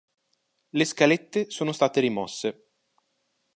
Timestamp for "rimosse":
1.99-2.69